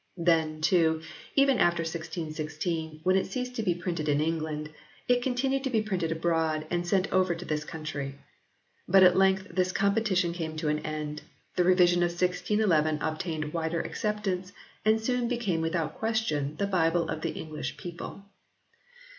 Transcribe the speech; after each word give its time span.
Then, 0.17 0.61
too, 0.61 1.03
even 1.35 1.59
after 1.59 1.81
1616, 1.83 3.01
when 3.03 3.15
it 3.15 3.27
ceased 3.27 3.53
to 3.57 3.61
be 3.61 3.75
printed 3.75 4.09
in 4.09 4.19
England, 4.19 4.71
it 5.07 5.21
continued 5.21 5.63
to 5.65 5.69
be 5.69 5.83
printed 5.83 6.11
abroad 6.11 6.65
and 6.71 6.87
sent 6.87 7.13
over 7.13 7.35
to 7.35 7.45
this 7.45 7.63
country. 7.63 8.15
But 8.87 9.03
at 9.03 9.15
length 9.15 9.49
this 9.51 9.71
competition 9.71 10.33
came 10.33 10.55
to 10.57 10.69
an 10.69 10.79
end, 10.79 11.21
the 11.55 11.63
Revision 11.65 11.99
of 12.01 12.09
1611 12.09 12.99
obtained 12.99 13.53
wider 13.53 13.79
accept 13.81 14.25
ance 14.25 14.53
and 14.83 14.99
soon 14.99 15.27
became 15.27 15.61
without 15.61 15.99
question 15.99 16.55
the 16.57 16.65
Bible 16.65 17.07
of 17.07 17.21
the 17.21 17.33
English 17.33 17.77
people. 17.77 18.23